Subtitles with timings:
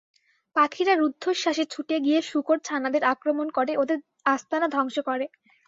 [0.55, 3.97] পাখিরা রুদ্ধশ্বাসে ছুটে গিয়ে শূকরছানাদের আক্রমণ করে, ওদের
[4.25, 5.25] আস্তানা ধ্বংস করে।